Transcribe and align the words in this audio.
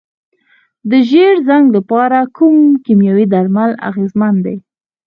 د 0.89 0.91
ژیړ 1.09 1.33
زنګ 1.47 1.65
لپاره 1.77 2.17
کوم 2.37 2.57
کیمیاوي 2.85 3.25
درمل 3.33 3.71
اغیزمن 3.89 4.35
دي؟ 4.45 4.55